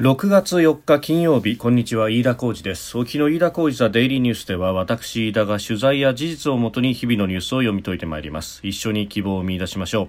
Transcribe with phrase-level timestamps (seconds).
[0.00, 2.96] 6月4日金曜日こんにちは飯田浩二です。
[2.96, 8.66] 沖の飯田浩二ザデイリーニュースでは私飯田が取材や事実をもとに日々のニュースを読み解いてまいります。
[8.66, 10.08] 一緒に希望を見出しましょう。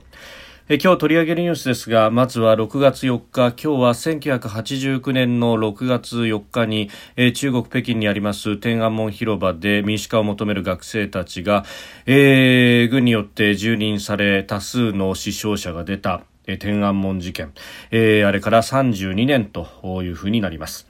[0.70, 11.66] え今日取り上げるニュースですがまずは6月4日今日は1989年の6月4日にえ中国北京にあります天安門広場で民主化を求める学生たちが、
[12.06, 16.22] えー、軍によって蹂躙され多数の死傷者が出た。
[16.48, 17.54] え天安門事件、
[17.92, 19.68] えー、あれから32年と
[20.04, 20.88] いうふうになります。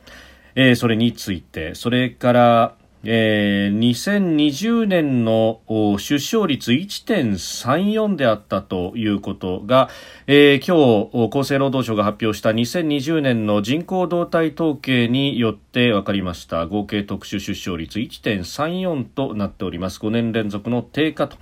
[0.56, 5.62] えー、それについて、それから、えー、2020年の
[5.98, 9.90] 出生率1.34であったということが、
[10.28, 16.68] えー、今日厚生労働省が発表した2020年の人口動態統計によって分かりました。
[16.68, 20.00] 合計特殊出生率1.34となっております。
[20.00, 21.38] 5年連続の低下と、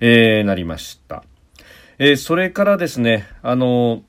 [0.00, 1.24] えー、なりました。
[1.98, 4.02] えー、それからですね、あの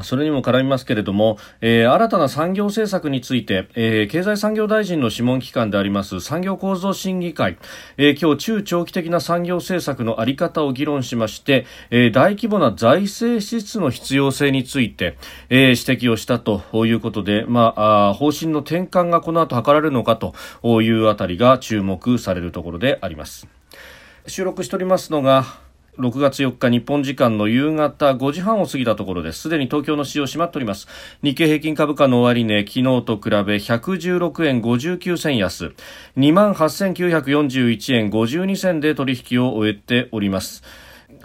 [0.00, 7.58] それにも絡みますけれども、えー、新たな産業政策について、えー、経済産業大臣の諮問機関であります産業構造審議会、
[7.98, 15.18] えー、今日中長期的な産業政策のあり方を議論しまして、え大規模な財政支出の必要性について、
[15.50, 20.34] え指摘をしたということで、まあ、方針の転換がこの後図られるのかと
[20.82, 23.46] いうあたりが注目されるところであります。
[24.26, 25.44] 収録しておりますのが
[25.98, 29.42] 6月4日日本時間の夕方5時半を過ぎたところです。
[29.42, 30.88] すでに東京の市場閉まっております。
[31.22, 35.74] 日経平均株価の終値昨日と比べ116円59銭安。
[36.16, 40.62] 28,941円52銭で取引を終えております。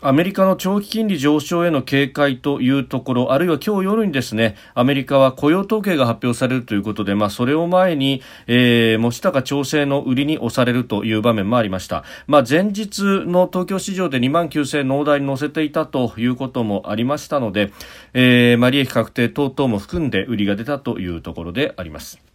[0.01, 17.71] アメリカの長期金利上昇への警戒というところあるいは今日夜にですねアメリカは雇用統計が発表されるということで、まあ、それを前に、えー、持ち高調整の売りに押されるという場面もありました、まあ、前日の東京市場で2万9000円の大台に乗せていたということもありましたので、
[18.13, 22.26] えーまあ、利益確定等々も含んで売りが出たというところであります。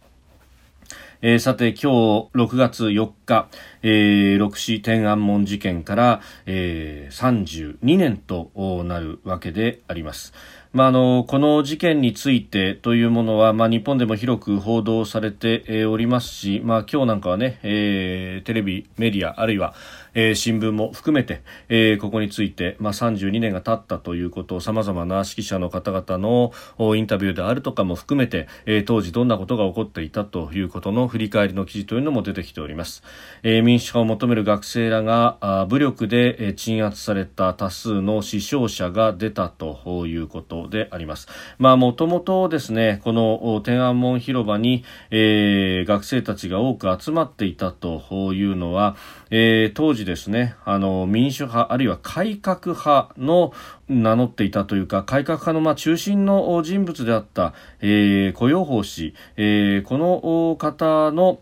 [1.25, 1.87] えー、さて今日
[2.35, 3.47] 6月4日、
[3.81, 8.51] えー、六四天安門事件から、えー、32年と
[8.83, 10.33] なるわけであります。
[10.73, 19.75] まあ、あのこの事件についてというものは、まあ、日本でも広く報道されて、おりますし、まあ、今日なんかはね、えー、テレビ、メディアあるいは、
[20.15, 26.51] えー、新聞も含めて、えー、ここについて、まあ、32年が経ったということをさまざまな指揮者の方々の
[26.95, 33.03] インタビューであるとかも含めて、えー、当時どんなことが起こっていたということの振り返りの記事というのも出てきております、
[33.43, 41.27] え、民主化を求める学生らが武力で、鎮圧された多数の死傷者が出たということであります。
[41.57, 48.95] まあ、もともとですね、この天安門広場に、え、学生たちが多く集まっていたというのは、
[49.31, 53.53] え、当時ですね、あの、民主派、あるいは改革派の
[53.87, 61.39] 名乗っていたというか、改革派のまあ中心の人物であった、えー、雇用法氏、えー、この方の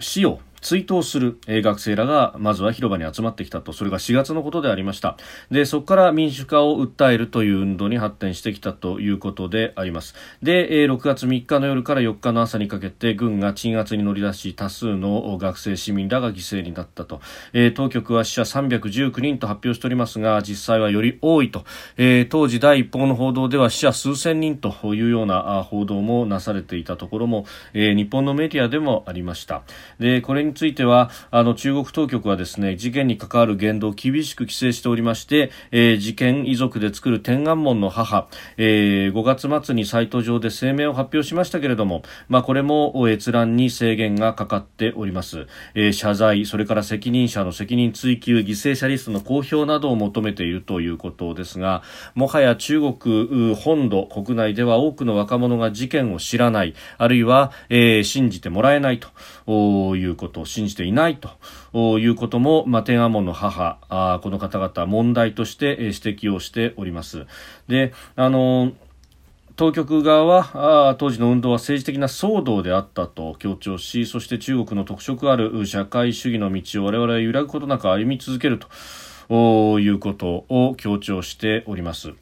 [0.00, 3.72] 死を追悼する、学生らがまずは広場に集まってきたと。
[3.72, 5.16] それが4月のことでありました。
[5.50, 10.14] でそこから民主化を訴えるという運動に発展してきたということであります。
[10.42, 17.20] で、えー、6月3日の夜から4日の朝にかけて軍が鎮圧に乗り出し多数の学生市民らが犠牲になったと、
[17.74, 21.64] 当局は死者319人と発表しておりますが実際はより多いと、
[22.30, 29.62] 当時第一報の報道では死者数千人というような報道もなされていたところも、日本のメディアでもありました。
[29.98, 51.82] でこれにについてはあの中国当局はですね事件に関わる言動を厳しく規制しておりまして、えー、事件遺族で作る天安門の母、えー、5月末にサイト上で声明を発表しましたけれども、まあ、これも閲覧に制限がかかっております、えー、謝罪それから責任者の責任追及犠牲者リストの公表などを求めているということですが
[52.14, 59.08] もはや中国本土国内では多くの若者が事件を知らないあるいは、えー、信じてもらえないと。
[59.46, 61.18] いうことを信じていない
[61.72, 67.26] ということも、まあ、天安門の母あこの方々問題として指摘をしております。
[67.68, 68.72] であの
[69.54, 78.58] 当局側は当時の運動は政治的な騒動であったと強調しそして中国の特色ある社会主義の道を我々は揺らぐことなく歩み続ける
[79.28, 82.14] ということを強調しております。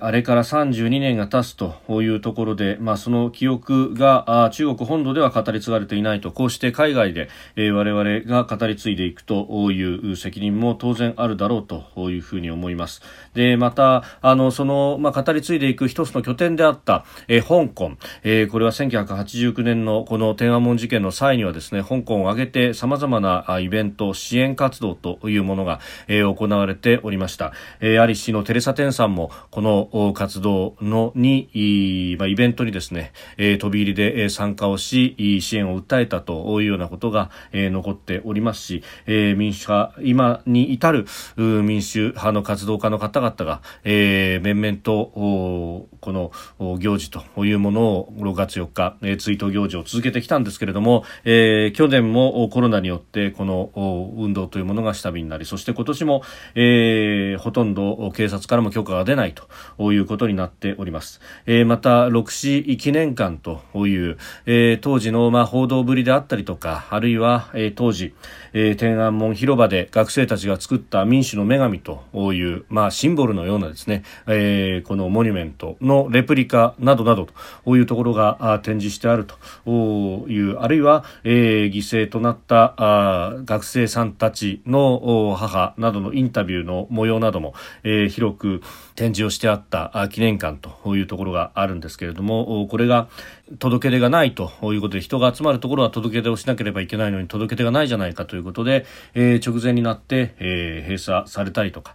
[0.00, 6.32] あれから32年が経つというところで、まあ、その記憶が中国本土では語り継がれていないと。
[6.32, 13.02] こうして海外で、えー、我々が語り継いでいくという責任も当然あるだろうというふうに思います。
[13.34, 17.92] でまたあのその、まあ、語り継いでいく一つの拠点であった、え、香港、
[18.24, 46.30] えー、これは1989年のこの天安門事件の際にはですね香港を挙げてさまざまなイベント支援活動というものが、え、行われておりました、えー、アリ氏のテレサ・テンさんもこのの活動のに、まあ、イベントにですね、えー、飛び入りで参加をし支援を訴えたというようなことが、えー、残っておりますし、えー、民主派今に至る民主派の活動家の方々が、えー、面々とこの
[46.78, 53.70] 行事というものを6月4日、えー、追悼行事を続けてきたんですけれども、えー、去年もコロナによってこの
[54.16, 56.22] 運動というものが下火になりそして今年も、
[56.54, 59.48] えー、ほとんど警察からも許可が出ないと。
[59.78, 68.14] ういうことになっております、えー、また六市記念館という、えー、当時の、まあ、報道ぶりであったりとかあるいは、えー、当時、
[68.54, 77.26] えー、天安門広場で学生たちが作った民主の女神という、まあ、シンボルのようなですね、えー、このモニュメントのレプリカなどなど
[77.64, 88.62] というところが展示してあるというあるいは、えー、犠牲となったあ学生さんたちの母などのインタビューの模様なども、えー、広く
[88.94, 93.08] 展示をしてあった記念館というところがあるんですけれどもこれが
[93.58, 101.94] 届け出がないということで人が集まるところは届け出をしなければいけないのに届け出がないじゃないかということで、えー、直前になって、えー、閉鎖されたりとか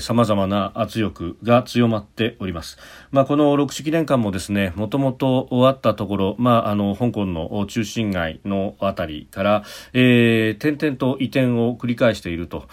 [0.00, 2.78] さまざまな圧力が強まっております、
[3.12, 12.66] まあ、この六四記念館もですねもともとあったところ、まあ、あの香港の中心街のあたりから、えー、点々と移転を繰り返していると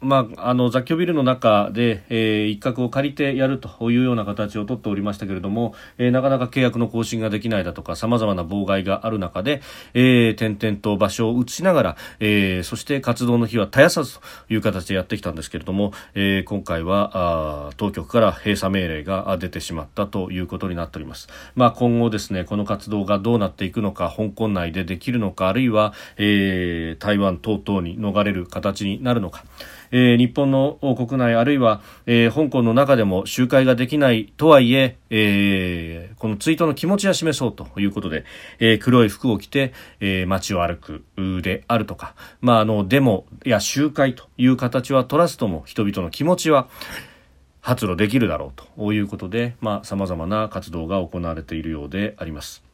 [0.00, 9.62] まあ、あの雑居ビルの中で、えー、一角を借りてやるというような形をとっておりましたけれども、えー、なかなか契約の更新ができないだとかさまざまな妨害がある中で、
[9.94, 14.20] えー、点々と場所を移しながら、えー、そして活動の日は絶やさずと
[14.50, 17.10] いう形でやってきたんですけれども、えー、今回は
[17.68, 29.44] あ当局から閉鎖命令が出てしまったということになっております、まあ、今後ですねこの活動がどうなっていくのか香港内でできるのかあるいは、えー、台湾等々に逃れる形になるのか。
[29.98, 38.26] えー、日本の国内あるいは、えー、香港の中でも集会ができないとはいええー、このツイートの気持ちは示そうということで、
[38.58, 41.02] えー、黒い服を着て、えー、街を歩く
[41.40, 46.68] であるとか、まあ、あのデモや集会という形は取らずとも人々の気持ちは
[47.62, 52.65] 発露できるだろうということでさまざ、まな活動が行われているようであります。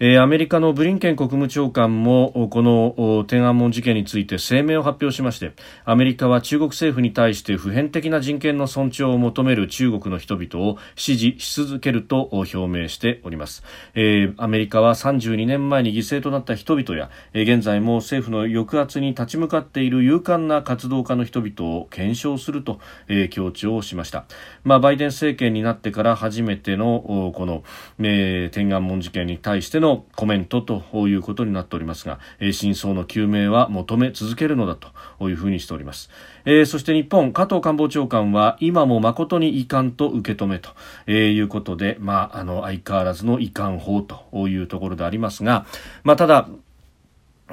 [0.00, 5.52] えー、アメリカのブリンケン国務長官もこの天安門事件について声明を発表しまして
[5.84, 13.62] アメリカは中国政府に対して普遍的な人権の尊重を求める中国の人々を支持し続けると表明しております、
[13.94, 24.24] えー、アメリカは32年前に犠牲となった人々や、えー、現在も政府の抑圧に立ち向かっている勇敢な活動家の人々を検証すると、えー、強調しました、
[24.64, 27.62] まあ、バイデン政権になってから初めてのこの、
[28.00, 36.08] えー、天安門事件に対してののコメントということになっておりますが、えー、真相の究明は求め続けるのだというふうにしております、
[36.46, 40.70] えー、そして日本加藤官房長官は今も誠に遺憾と受け止めと、
[41.06, 45.66] えいうことで、まあ、あの相変わらずの遺憾法というところでありますが、
[46.02, 46.48] まあ、ただ、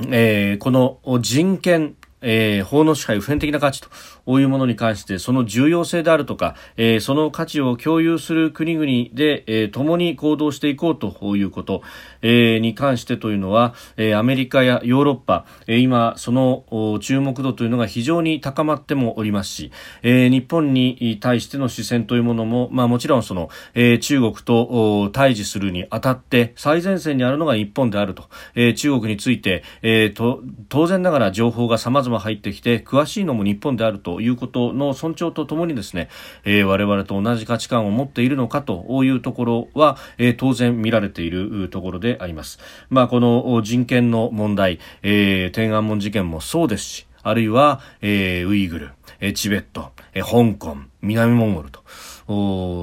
[0.09, 3.89] えー、この人権えー、法の支配普遍的な価値と
[4.27, 11.81] いうものに関してその重要性であるとか、えー、その価値を共有する国々で、えー、共に行動していこうということ、
[12.21, 19.71] えー、に関してというのは、えー、アメリカやヨーロッパ、えー、今その注目度というのが非常に高まってもおりますし、
[20.03, 34.11] えー、日本に対しての視線というものも、まあ、もちろんその、えー、中国と対峙するにあたって最前線にあるのが日本であると、えー、中国について、えー、と当然ながら情報が様々入ってきて詳しいのも日本であると。
[34.12, 36.10] ということの尊重とともにですね、
[36.44, 42.60] えー、我々と同じ価値観を持っているのかというところは、えー、当然見られているところであります。
[42.89, 48.89] まあ、この人権の問題、えー、天安門事件もそうですし、あるいは、えー、ウイグル、
[49.22, 51.82] えー、チベット、えー、香港、南モンゴルと。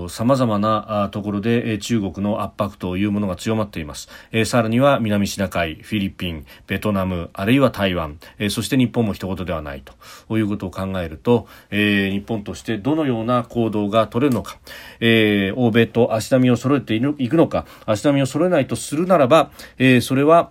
[0.09, 9.95] さまざまなところで中国の圧迫というものが強まっています、えー、さらには南シナ海フィリピンベトナムあるいは台湾、えー、そして日本も一言ではないと。
[10.39, 14.59] いうことを考えると、えー、日本としてどのような行動が取れるのか、
[15.01, 17.67] えー、欧米と足並みを揃えていくのか。
[17.87, 20.51] 足並みを揃えないとするならば、えー、それは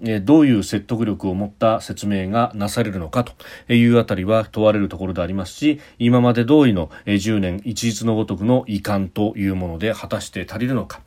[0.00, 11.00] どういう説得力を持った説明がなされるのかというあたりは問われるところでありますし今まで通りの10年一日のごとくの遺憾というもので果たして足りるのか、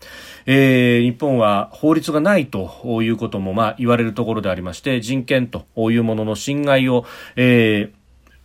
[0.45, 7.05] えー、日本は法律がないということもまあ言われるところでありまして人権というものの侵害を、
[7.35, 8.01] えー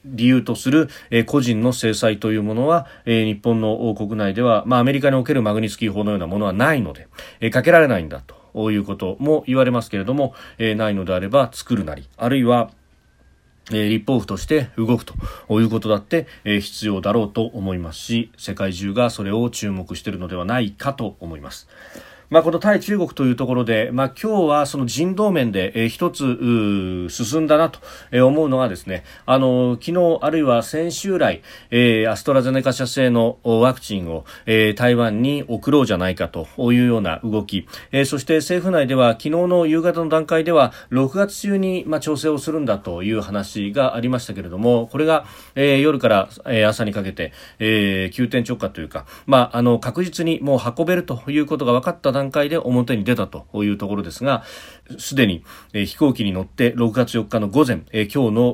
[0.08, 7.08] 理由とする、え、個人の制裁というものは、え、日本の国内では、まあ、アメリカにおけるマグニツキー法のようなものはないので、
[7.40, 8.35] え、かけられないんだと。
[8.64, 12.70] ういうことも言われますけれども、え、ないのであれば作るなり、あるいは
[13.72, 15.14] え立法府として動くと
[15.50, 21.68] いうことだって、え必要だろうと思いますし世界中がそれを注目しているのではないかと思います。
[22.28, 27.78] まあ、この対中国というところで、まあ、今日はその人道面で、えー、一つ進んだなと
[28.26, 54.42] 思うのがですね、あの昨日あるいは先週来、えー、アストラゼネカ社製のワクチンを、えー、台湾に送ろうじゃないかというような動き、えー、そして政府内では昨日の夕方の段階では6月中に、まあ、調整をするんだという話がありましたけれどもこれが、えー、夜から、えー、朝にかけて、えー、急転直下というか、まあ、あの確実にもう運べるということが分かった段階で表に出たというところですが
[54.98, 58.52] すでに、え、飛行機に乗って6月4日の午前、え、今日の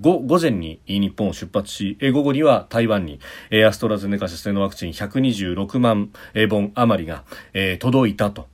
[0.00, 6.10] 午前に日本を出発し、え、午後には台湾に、え、アストラゼネカ社製のワクチン126万
[6.48, 8.48] 本余りが、え、届いたと。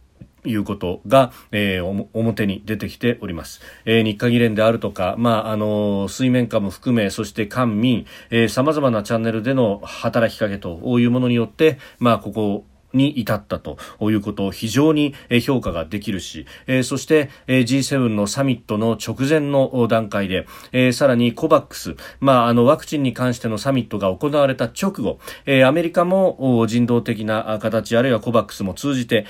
[0.45, 3.61] いうことが、えー、表に出てきております。
[3.85, 12.65] えー、日韓議連であるとか、まあ、あの水面下も含め、そして官民、えー、様々なチャンネルでの働きかけというものによって、まあ、ここ
[12.97, 16.47] に至ったということを非常に評価ができるし、
[16.83, 25.19] そして G7 のサミットの直前の段階で、さらにコバックス、まあ、あのワクチンに関してのサミットが行われた直後、
[25.65, 29.27] アメリカも人道的な形あるいはコバックスも通じて、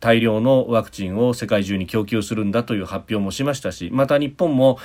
[0.00, 4.78] 大量のワクチンを世界中に供給するんだという発表もしましたしまた日本も、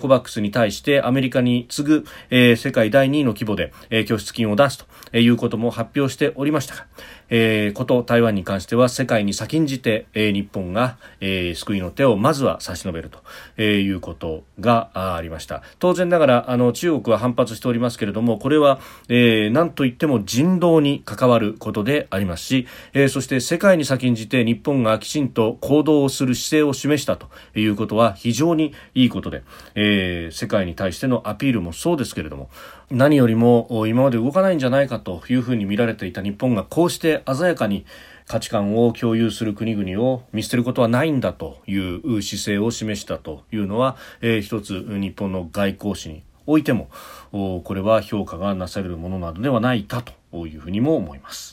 [0.00, 3.72] コバックスに対してアメリカに次ぐ、世界第2位の規模で、
[4.06, 6.86] 拠出金を出すということも発表しておりましたが、
[7.34, 13.20] えー、こと台湾に関しては世界に先んじて、えー、日本が、えー、救いの手をまずは差し伸べると、
[13.56, 15.62] え、いうことがありました。
[15.78, 29.42] 当然ながらあの中国は反発しておりますけれどもこれは、えー、何といっても人道に関わることでありますし、え、そして世界に先んじて日本がきちんと行動をする姿勢を示したということは非常にいいことで、
[29.74, 32.50] え、世界に対してのアピールもそうですけれども
[32.94, 37.86] 何よりも今まで動かないんじゃないかというふうに見られていた日本がこうして鮮やかに
[38.26, 46.90] 価値観を共有する国々を見捨てることはないんだという姿勢を示したというのは、えー、一つ日本の外交史においても
[47.30, 51.51] これは評価がなされるものなのではないかというふうにも思います。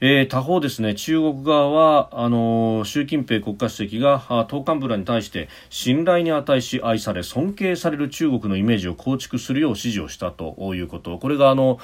[0.00, 11.18] えー、他方ですね、中国側は、あのー、習近平国家主席が党幹部らに対して信頼に値し愛され尊敬される中国のイメージを構築するよう指示をしたということ。
[11.18, 11.80] これがあの、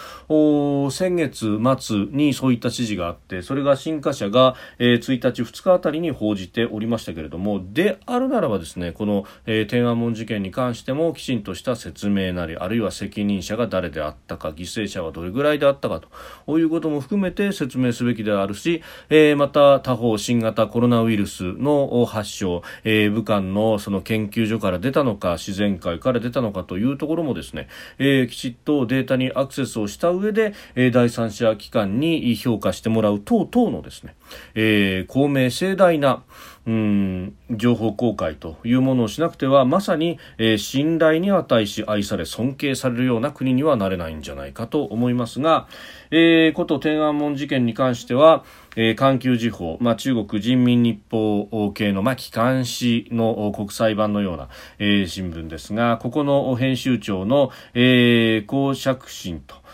[0.92, 16.00] 先月末にそういった指示があって、それが新華社が、えー、1日2日あたりに報じておりましたけれども、であるならばですね、この、えー、天安門事件に関してもきちんとした説明なり、あるいは責任者が誰であったか、犠牲者はどれぐらいであったか
[16.46, 27.68] ということも含めて説明するすべきであるし、えー、また他方新型コロナウイルスの発症、えー、武漢のその研究所から出たのか自然界から出たのかというところもですね、
[27.98, 34.14] えー、きちっとデータにアクセスをした上で、えー、第三者機関に評価してもらう等々のですね、
[34.54, 36.22] えー、公明正大な
[36.66, 45.68] うん情報公開というものをしなくてはまさに、えー、信頼に値し愛され尊敬されるような国にはなれないんじゃないかと思いますが、
[46.10, 48.44] えー、こと天安門事件に関しては、
[48.76, 59.64] えー、環球時報、まあ、中国人民日報系の、まあ、機関紙の国際版のような、えー、新聞ですがここの編集長の、えー、公爵信と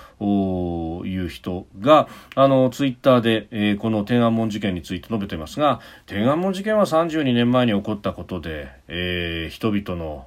[1.07, 10.27] いう人があのツイッターで、えー、この天安門事件について述べていますが天安門事件は32年前に起こったことで、えー、人々の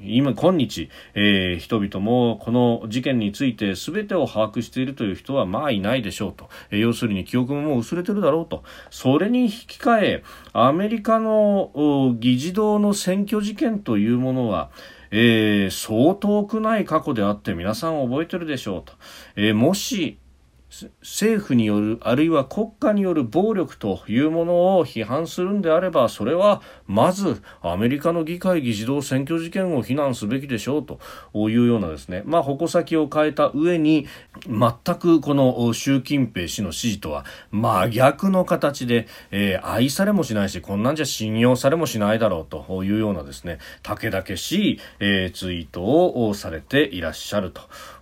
[0.00, 8.64] 今今日、えー、人々もこの事件について全てを把握しているという人はまあいないでしょうと、えー、要するに記憶ももう薄れてるだろうと。
[8.90, 14.70] それに引き換えアメリカの議事堂の選挙事件というものは
[15.16, 18.94] えー、そう遠くない過去であって皆さん覚えてるでしょうと、
[19.36, 20.18] えー、もし
[21.00, 30.98] 政府によるあるいは国家による暴力というものを批判するんであればそれはまずアメリカの議会議事堂選挙事件を非難すべきでしょうと
[31.48, 32.22] いうようなですね。
[32.24, 34.06] まあ矛先を変えた上に
[34.48, 43.58] 全くこの習近平氏の支持とは真逆の形で、えー、愛されもしないしこんなんじゃ信用されもしないだろうというようなですね。
[43.82, 47.52] 武々しい、えー、ツイートをされていらっしゃる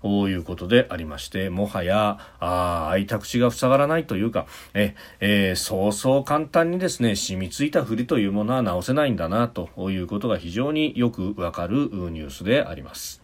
[0.03, 13.22] ということでありましてもはやあ開いた口が塞がらないというか、え、えー、そうそう簡単にですね、染みついたふりというものは直せないんだな、ということが非常によくわかるニュースであります。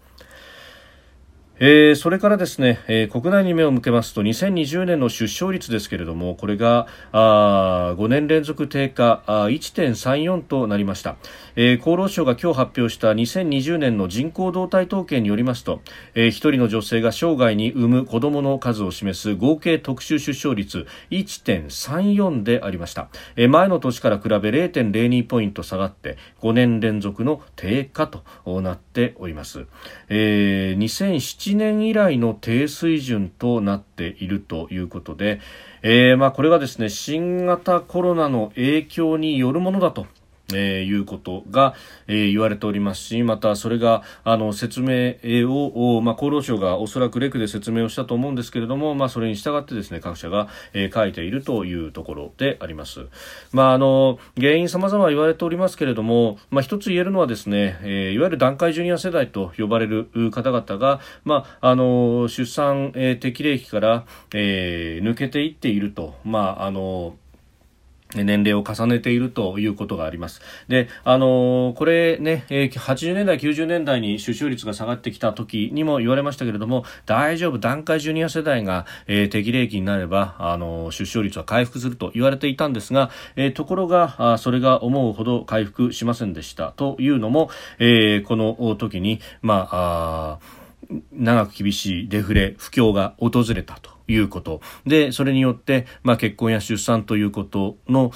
[1.61, 11.17] えー、それからですね、えー、国内に目を向けますと2020年の出生率ですけれどもこれがあ5年連続低下1.34となりました、
[11.57, 15.81] えー、厚労省が今日発表した2020年の人口動態統計によりますと、
[16.15, 28.23] えー、1人の女性が生涯に産む子どもの数を示す合計特殊出生率1.34でありました、えー、前の年から比べ0.02ポイント下がって5年連続の低下と
[28.61, 29.67] なっております、
[30.09, 30.79] えー、
[31.49, 35.41] 2007年以来の低水準となっているということで、
[35.83, 40.07] えー、まあこれはですね新型コロナの影響によるものだと
[40.55, 41.75] えー、いうことが、
[42.07, 53.07] えー、言われておりますし、またそれが、あの、説明を、まあ、厚労省がおそらくレクで説明をしたと思うんですけれども、まあ、それに従ってですね、各社が、えー、書いているというところであります。
[53.53, 67.17] まあ、あの、原因様々言われておりますけれども、まあ、一つ言えるのはですね、えー、いわゆる団塊ジュニア世代と呼ばれる方々が、まあ、あの、出産、えー、適齢期から、えー、抜けていっていると、まあ、あの、
[68.15, 70.41] 年齢を重ねているということがあります。
[70.69, 86.73] で、あのー、これね、80年代、90年代に出生率が下がってきた時にも言われましたけれども、大丈夫、団塊ジュニア世代が、えー、適齢期になれば、あのー、出生率は回復すると言われていたんですが、えー、ところが、それが思うほど回復しませんでした。
[86.73, 90.59] というのも、えー、この時に、まあ、あ
[91.13, 93.98] 長く厳しいデフレ、不況が訪れたと。
[94.09, 94.61] いうこと。
[94.87, 98.13] でそれによって、まあ、結婚や出産ということの、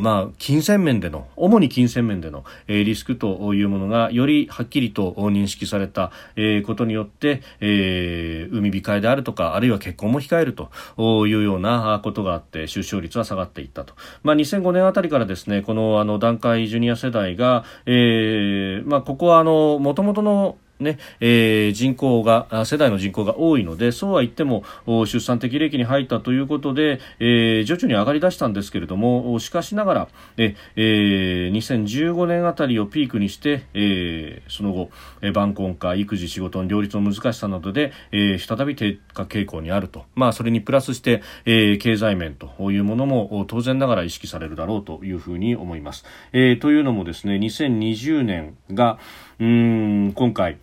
[0.00, 34.90] まあ、金銭面での主に金銭面での、えー、リスクというものがよりはっきりと認識された、えー、ことによって、えー、海控えであるとかあるいは結婚も控えるというようなことがあって出生率は下がっていったと、まあ、2005年あたりからですねこのあの団塊ジュニア世代が、えーまあ、ここはあの元々のねえー、人口が世代の人口が多いのでそうは言っても出産適齢期に入ったということで、えー、徐々に上がりだしたんですけれどもしかしながらえ、えー、2015年あたりをピークにして、えー、その後、
[35.22, 46.04] えー、晩婚化育児仕事の両立の難しさなどで、えー、再び低下傾向にあると、まあ、それにプラスして、えー、経済面というものも当然ながら意識されるだろうというふうに思います。
[46.32, 48.98] えー、というのもですね2020年が
[49.38, 50.58] うん今回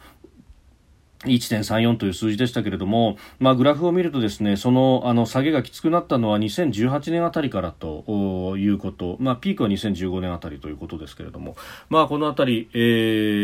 [1.26, 11.56] 1.34という数字でしたけれども、まあ、グラフを見るとですねそのあの下げがきつくなったのは2018年あたりからということ、まあ、ピークは2015年あたりということですけれども、
[11.90, 12.78] まあ、このあたり、え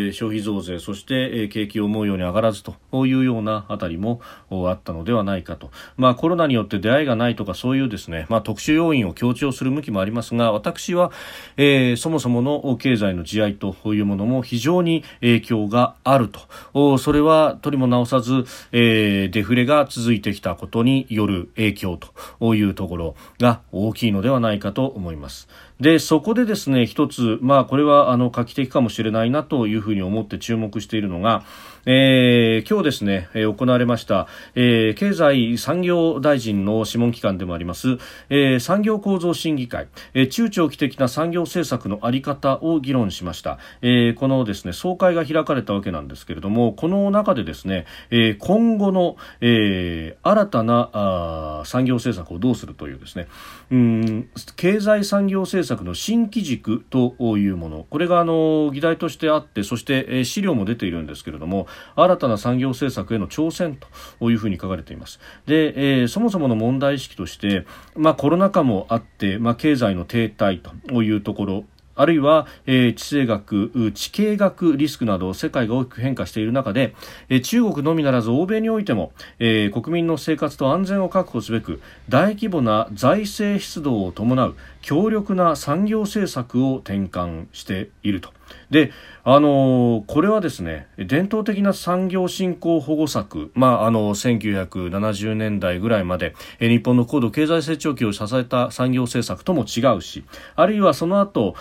[0.10, 11.12] ー、消費増税そして、えー、景気を思うように上がらずというようなあたりもあったのではないかと、まあ、コロナによって出会いがないとかそういうですね、まあ、特殊要因を強調する向きもありますが私は、
[11.58, 16.98] えー、そもそもの経済の地合いというものも非常に影響があると。
[16.98, 22.00] それはとりも直さず、えー、デフレが続いてきたことによる影響
[22.40, 25.50] というところが大きいのではないかと思います。
[25.80, 31.44] で、そこでですね、一つ、まあ、これは、あの、画期的かもしれないなというふうに思って注目しているのが、
[31.90, 37.98] えー、今日ですね、えー、行われました、えー、経済産業大臣の諮問機関でもあります、
[38.30, 43.58] えー、産業構造審議会、えー、中長期的な産業政策のあり方を議論しました。
[43.82, 53.28] えー、このですね、総会が開かれたわけなんですけれども、この中でですね、えー、今後の、えー、新たなあ産業政策をどうするというですね、
[53.72, 63.78] うん、経済産業政策策の新規軸というもの、これがあの議題としてあって、そして、資料も出ているんですけれども、新たな産業政策への挑戦
[64.20, 65.20] というふうに書かれています。
[65.46, 71.66] で、えー、そもそもの問題意識として、まあ、コロナ禍もあって、まあ、経済の停滞というところ
[71.98, 76.96] あるいは、えー、地政学、地形学リスクなど世界が大きく変化している中で、
[77.28, 88.32] えー、中国のみならず欧米においても、えー、国民の生活と安全を確保すべく大規模な財政出動を伴う強力な産業政策を転換していると。
[88.70, 88.92] で、
[89.24, 100.24] あの、これはですね、伝統的な産業振興保護策、まあ、あの、1970年代ぐらいまで、日本の高度経済成長期を支えた産業政策とも違うし、
[100.56, 101.56] あるいはその後、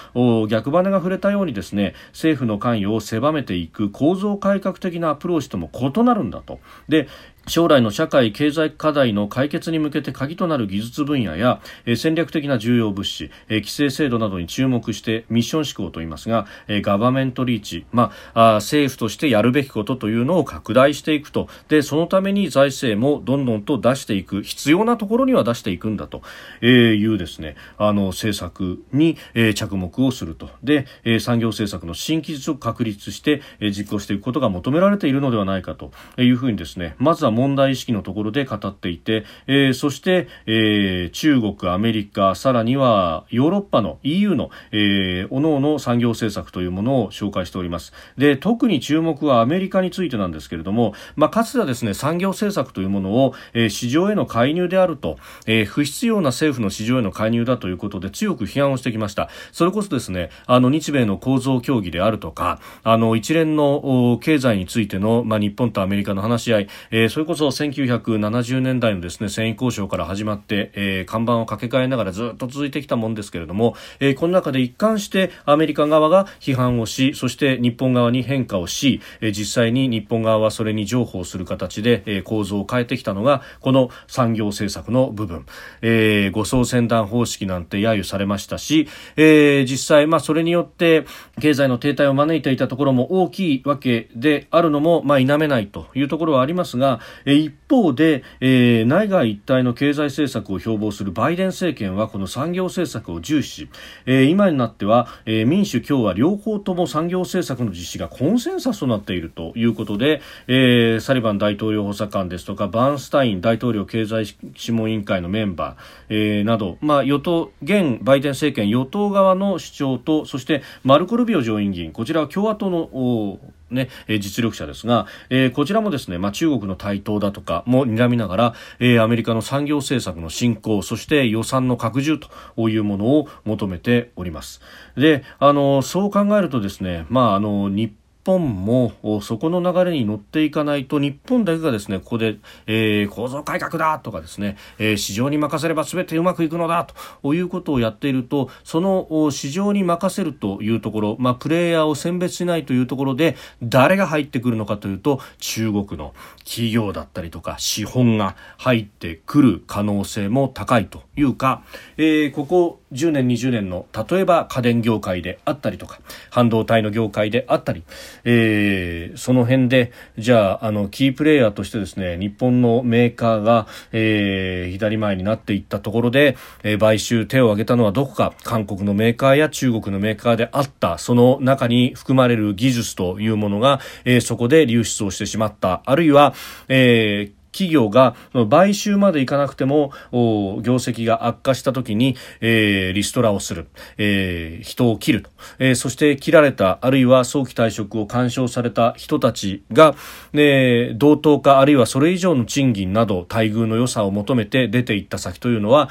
[0.49, 6.61] 逆羽が触れたようにですね、政府の関与を狭めていく構造改革的なアプローチとも異なるんだと。
[6.89, 7.09] で、
[7.47, 11.61] 将来の社会経済課題の解決に向けて鍵となる技術分野や、
[11.97, 21.49] 戦略的な重要物資、規制制度などに注目してミッション思考と言いますが、ガバメントリーチ、まあ、政府としてやるべきことというのを拡大していくと。
[21.69, 26.23] でそのために財政もどんどんと出していく必要なところには出していくんだと、
[26.63, 29.17] いうですねあの政策に、
[29.55, 30.51] 着目をすると。
[30.65, 30.87] で、
[31.21, 47.93] 産業政策の新規術を確立して、実行していくことが求められているのではないかというふうにですねまずは問題意識のところで語っていて、えー、そして、えー、中国、アメリカ、さらにはヨーロッパの EU の、えー、各々産業政策というものを紹介しております。
[48.17, 59.29] で、特に注目はアメリカについてなんですけれども、まあ、かつてはですね、産業政策というものを、えー、市場への介入であると、えー、不必要な政府の市場への介入だということで強く批判をしてきました。
[59.53, 85.45] それこそですね、あの日米の構造協議であるとか、あの一連の経済についての、まあ、日本とアメリカの話し合い、えー、それこそ1970年代のですね繊維交渉から始まって、えー、看板を掛け替えながらずっと続いてきたものですけれども、えー、この中で一貫してアメリカ側が批判をしそして日本側に変化をし、えー、実際に日本側はそれに譲歩する形で、えー、構造を変えてきたのがこの産業政策の部分、
[85.83, 91.07] えー、護送船団方式なんて揶揄されましたし、えー、実際、まあ、それによって
[91.41, 103.69] 経済の停滞を招いていたところも大きいわけであるのも、まあ、否めないというところはありますが、え、一方で、えー、内外一体の経済政策を標榜するバイデン政権はこの産業政策を重視、
[104.07, 123.39] えー、今になっては、えー、民主共和両方とも産業政策の実施がコンセンサスとなっているということで、えー、サリバン大統領補佐官ですとかバーンスタイン大統領経済諮問委員会のメンバー、えー、など、まあ、与党現バイデン政権与党側の主張とそしてマルコ・ルビオ上院議員こちらは共和党の
[123.71, 134.61] ね、実力者ですが、えー、こちらもですね、まあ、中国の台頭だとかも睨みながら、えー、アメリカの産業政策の振興、そして予算の拡充というものを求めております。
[134.97, 146.89] で、あの、そう考えるとですね、まあ、あの、日本本もそこの流れに乗っていかないと日本だけがですねここで、えー、構造改革だとかですね、えー、市場に任せれば全てうまくいくのだ
[147.23, 156.13] ということをやっているとその市場に任せるというところ、まあ、プレイヤーを選別しないというところで誰が入ってくるのかというと中国の
[156.45, 161.63] 企業だったりとか資本が入ってくる可能性も高いというか、
[161.97, 167.83] えー、ここ10年20年の例えば家電業界であったりとか半導体の業界であったり、
[168.25, 185.83] えー、その辺でじゃああのキープレーヤーとしてですね日本のメーカーが、えー、左前になっていったところで、えー、買収手を挙げたのはどこか韓国のメーカーや中国のメーカーであったその中に含まれる技術というものが、えー、そこで流出をしてしまった。
[185.85, 186.35] あるいは、
[186.69, 188.15] えー、企業が
[188.51, 199.95] 買収までいかなくても業績が悪化した時に、えー、リストラをする、えー、人を切ると、えー、そして切られたあるいは早期退職を干渉された人たちが、
[200.35, 205.89] ね、同等かあるいはそれ以上の賃金など待遇の良さを求めて出ていった先というのは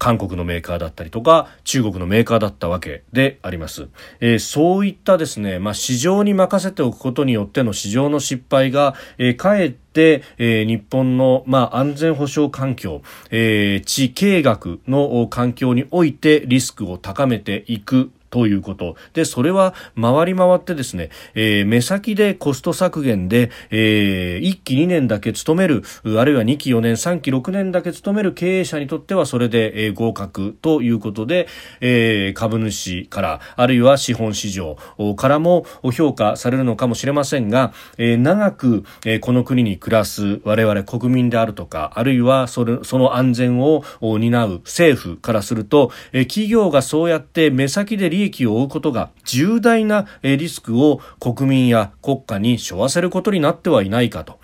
[0.00, 3.88] 韓国のメーカーだったりとか中国のメーカーだったわけであります、
[4.20, 18.96] えー、そういったですね、まあ、市場に任せておくことによっての市場の失敗が、えー、かえって、えー、日本の、まあ、安全保障環境、えー、地経学の環境においてリスクを高めていくということ。
[19.12, 25.82] で、それは回り回ってですね、えー、目先でコスト削減で、えー、1期2年だけ勤める、
[26.18, 31.48] あるいは2期4年、3期6年だけ勤める経営者にとってはそれで、えー、合格ということで、
[31.80, 34.76] えー、株主から、あるいは資本市場
[35.16, 54.38] からも評価されるのかもしれませんが、えー、長く、えー、この国に暮らす我々国民であるとか、あるいはそれその安全を担う政府からすると、えー、企業がそうやって目先で利利益を負うことが重大なリスクを国民や国家に背負わせることになってはいないかと。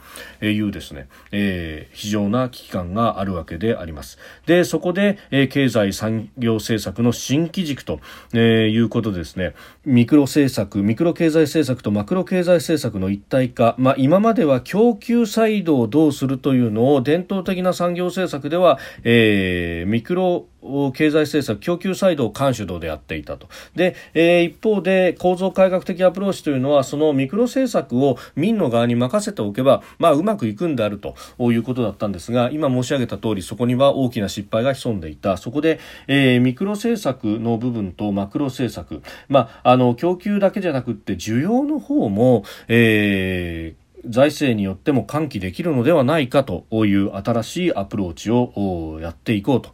[0.52, 4.18] いうですね、えー、非常な危機感があるわけであります。
[4.46, 8.00] で、そこで、えー、経済産業政策の新規軸と、
[8.32, 9.54] えー、いうことでですね、
[9.84, 20.46] ミクロ政策、ミクロ経済政策とマクロ経済政策の一体化、まあ、今までは供給サイドをどうするというのを伝統的な産業政策では、えー、ミクロ
[20.92, 23.48] 経済政策供給サイドを監主導でやっていたと。
[23.74, 49.70] で、えー、一方で構造改革的アプローチというのはそのミクロ政策を民の側に任せておけば、まあ、うまくいくんであるということだったんですが今申し上げた通りそこには大きな失敗が潜んでいたそこで、えー、ミクロ政策の部分とマクロ政策、まあ、あの供給だけじゃなくって需要の方も、えー財政によっても喚起できるのではないかという新しいアプローチをやっていこうと。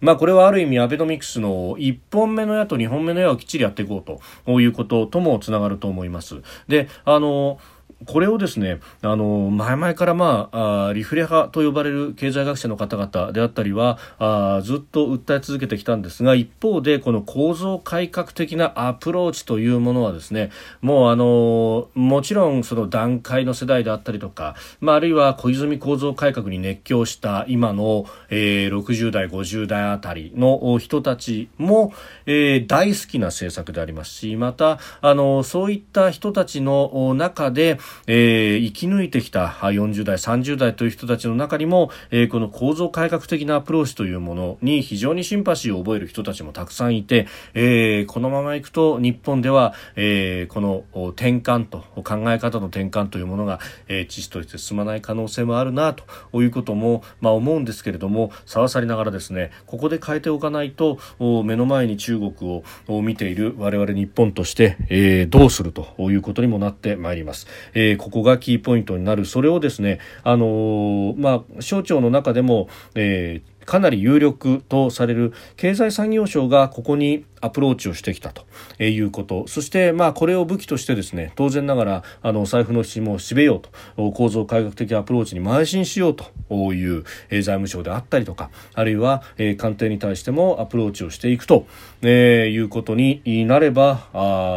[0.00, 6.42] まあ、これはある意味アベノミクスの1本目の矢と2本目の矢をきっちりやっていこうということともつながると思います。
[6.68, 7.58] で、あの、
[8.06, 31.92] これをですね、あの、前々からまあ、あリフレ派と呼ばれる経済学者の方々であったりは、あずっと訴え続けてきたんですが、一方でこの構造改革的なアプローチというものはですね、もうあの、もちろんその段階の世代であったりとか、まあ、あるいは小泉構造改革に熱狂した今の、えー、60代、50代あたりの人たちも、
[32.26, 56.04] えー、大好きな政策でありますし、また、あの、そういった人たちの中で、えー、生き抜いてきた40代、30代という人たちの中にも、えー、この構造改革的なアプローチというものに非常にシンパシーを覚える人たちもたくさんいて、えー、このままいくと日本では、えー、この転換と考え方の転換というものが、えー、知として進まない可能性もあるなと
[56.42, 60.98] いうことも、まあ、思うんですけれどもさわさりながらですねここで変えておかないと
[61.44, 67.46] 目の前に中国を見ている我々日本として、えー、どうするということにもなってまいります。
[67.84, 69.24] えー、ここがキーポイントになる。
[69.24, 78.44] それをですね、あのー、まあ、省庁の中でも、えー、かなり有力とされる経済産業省がここにアプローチをしてきたと
[78.82, 79.46] いうこと。
[79.46, 83.60] そしてまあこれを武器としてですね当然ながらあの財布の紐を締めよう
[83.96, 89.22] と構造改革的アプローチに邁進しようという財務省であったりとかあるいは
[89.58, 91.66] 官邸に対してもアプローチをしていくと
[92.06, 94.08] いうことになれば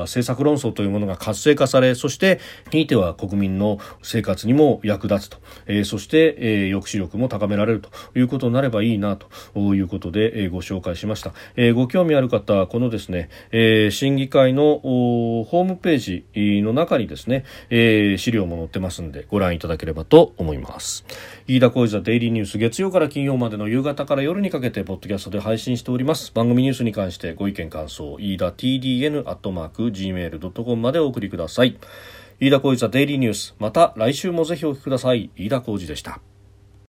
[0.02, 2.40] 政策論争というものが活性化されそして
[2.72, 5.38] ひいては国民の生活にも役立つと
[5.86, 9.28] そして抑止力も高められるということになればいいなと
[9.76, 11.34] いうことでご紹介しました。
[11.74, 21.04] ご興味ある方このですね、えー、審議会のホームページの中にですね、えー、資料も載ってますんでご覧いただければと思います。
[21.48, 26.32] 飯田浩司ザデイリーニュース月曜から金曜までの夕方から夜にかけてポッドキャストで配信しております。
[26.36, 31.80] 番組ニュースに関してご意見感想飯田 TDN アットマーク Gmail.com までお送りください。
[32.40, 35.32] 飯田浩司ザデイリーニュースまた来週もぜひお聞きください。
[35.36, 36.20] 飯田浩司でした。